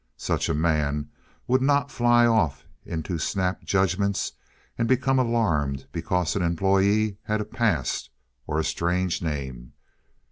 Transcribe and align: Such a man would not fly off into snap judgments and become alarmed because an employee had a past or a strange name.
Such 0.17 0.49
a 0.49 0.55
man 0.55 1.11
would 1.47 1.61
not 1.61 1.91
fly 1.91 2.25
off 2.25 2.65
into 2.87 3.19
snap 3.19 3.63
judgments 3.65 4.31
and 4.75 4.87
become 4.87 5.19
alarmed 5.19 5.85
because 5.91 6.35
an 6.35 6.41
employee 6.41 7.17
had 7.21 7.39
a 7.39 7.45
past 7.45 8.09
or 8.47 8.57
a 8.57 8.63
strange 8.63 9.21
name. 9.21 9.73